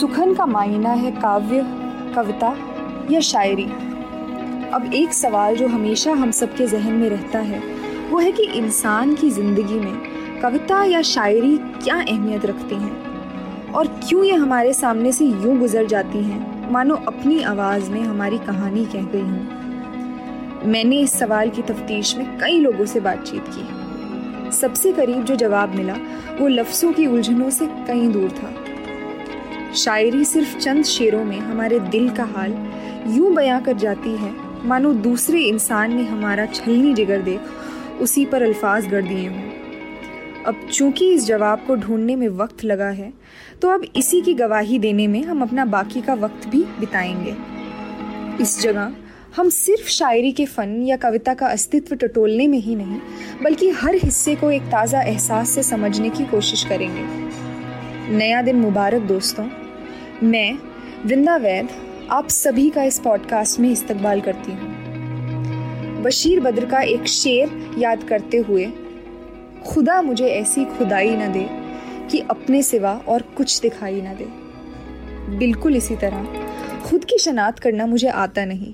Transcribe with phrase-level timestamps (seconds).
[0.00, 1.62] सुखन का मायना है काव्य,
[2.14, 2.56] कविता
[3.10, 3.64] या शायरी।
[4.74, 7.62] अब एक सवाल जो हमेशा हम सबके जहन में रहता है,
[8.10, 9.94] वो है कि इंसान की ज़िंदगी में
[10.40, 13.72] कविता या शायरी क्या अहमियत रखती हैं?
[13.72, 16.72] और क्यों ये हमारे सामने से यूँ गुजर जाती हैं?
[16.72, 19.48] मानो अपनी आवाज़ में हमारी कहानी कह गई हूँ।
[20.64, 25.74] मैंने इस सवाल की तफ्तीश में कई लोगों से बातचीत की। सबसे करीब जो जवाब
[25.74, 25.96] मिला,
[26.40, 28.65] वो लफ्ज़ों की उलझनों से कहीं दूर था।
[29.76, 32.52] शायरी सिर्फ़ चंद शेरों में हमारे दिल का हाल
[33.08, 34.30] यूँ बयां कर जाती है,
[34.64, 39.42] मानो दूसरे इंसान ने हमारा छलनी जिगर देख उसी पर अल्फाज गढ़ दिए हों।
[40.44, 43.12] अब चूँकि इस जवाब को ढूँढने में वक्त लगा है
[43.62, 47.36] तो अब इसी की गवाही देने में हम अपना बाकी का वक्त भी बिताएँगे।
[48.42, 48.92] इस जगह
[49.36, 53.00] हम सिर्फ़ शायरी के फ़न या कविता का अस्तित्व टटोलने में ही नहीं,
[53.42, 57.04] बल्कि हर हिस्से को एक ताज़ा एहसास से समझने की कोशिश करेंगे।
[58.08, 59.48] नया दिन मुबारक, दोस्तों।
[60.22, 60.58] मैं,
[61.06, 61.68] वृंदा वैद
[62.10, 68.04] आप सभी का इस पॉडकास्ट में इस्तकबाल करती हूँ। बशीर बद्र का एक शेर याद
[68.04, 68.66] करते हुए,
[69.66, 71.46] खुदा मुझे ऐसी खुदाई न दे
[72.10, 74.28] कि अपने सिवा और कुछ दिखाई न दे।
[75.36, 76.24] बिल्कुल इसी तरह,
[76.80, 78.72] खुद की शनाख्त करना मुझे आता नहीं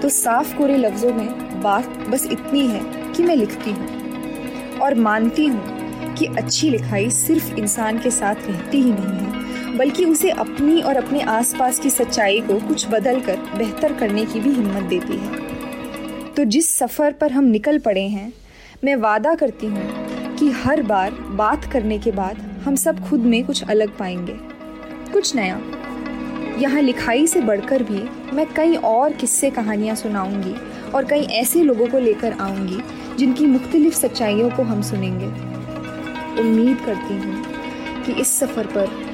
[0.00, 5.46] तो साफ़ कोरे लफ्ज़ों में बात बस इतनी है कि मैं लिखती हूँ। और मानती
[5.46, 9.33] हूँ कि अच्छी लिखाई सिर्फ़ इंसान के साथ रहती ही नहीं है।
[9.74, 14.40] बल्कि उसे अपनी और अपने आसपास की सच्चाई को कुछ बदल कर बेहतर करने की
[14.40, 18.32] भी हिम्मत देती है। तो जिस सफ़र पर हम निकल पड़े हैं,
[18.84, 23.44] मैं वादा करती हूँ कि हर बार बात करने के बाद हम सब खुद में
[23.44, 24.36] कुछ अलग पाएँगे।
[25.12, 25.60] कुछ नया।
[26.58, 28.02] यहाँ लिखाई से बढ़कर भी
[28.36, 30.54] मैं कई और किस्से कहानियाँ सुनाऊँगी
[30.90, 32.80] और कई ऐसे लोगों को लेकर आऊँगी
[33.18, 35.26] जिनकी मुख्तलिफ़ सच्चाइयों को हम सुनेंगे।
[36.40, 37.42] उम्मीद करती हूँ
[38.04, 39.03] कि इस सफ़र पर